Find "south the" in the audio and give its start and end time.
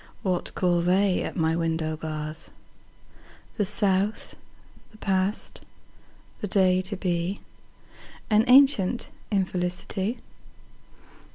3.65-4.97